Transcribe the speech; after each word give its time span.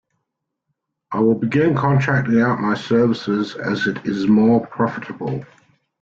I 1.11 1.19
will 1.19 1.35
begin 1.35 1.75
contracting 1.75 2.41
out 2.41 2.59
my 2.59 2.73
services 2.73 3.53
as 3.53 3.85
it 3.85 4.03
is 4.07 4.25
more 4.25 4.65
profitable. 4.65 5.45